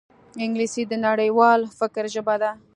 انګلیسي 0.43 0.83
د 0.87 0.93
نړیوال 1.05 1.61
فکر 1.79 2.03
ژبه 2.13 2.35
ده 2.41 2.51